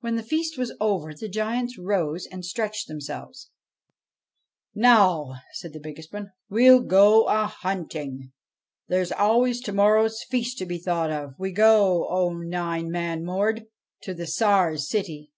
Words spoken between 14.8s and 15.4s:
city.